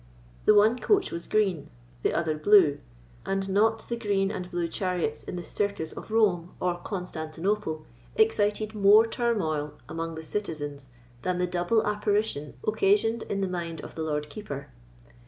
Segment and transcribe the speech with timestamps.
[0.45, 1.69] The one coach was green,
[2.01, 2.79] the other blue;
[3.23, 7.85] and not the green and blue chariots in the circus of Rome or Constantinople
[8.15, 10.89] excited more turmoil among the citizens
[11.21, 14.69] than the double apparition occasioned in the mind of the Lord Keeper.